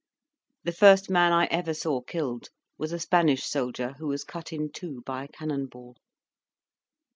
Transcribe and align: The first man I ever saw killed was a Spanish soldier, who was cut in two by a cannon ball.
The 0.63 0.71
first 0.71 1.11
man 1.11 1.31
I 1.31 1.45
ever 1.51 1.75
saw 1.75 2.01
killed 2.01 2.49
was 2.75 2.91
a 2.91 2.97
Spanish 2.99 3.43
soldier, 3.43 3.91
who 3.99 4.07
was 4.07 4.23
cut 4.23 4.51
in 4.51 4.71
two 4.71 5.03
by 5.05 5.25
a 5.25 5.27
cannon 5.27 5.67
ball. 5.67 5.95